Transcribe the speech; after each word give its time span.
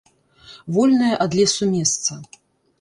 Вольнае 0.77 1.13
ад 1.27 1.37
лесу 1.43 1.71
месца. 1.77 2.21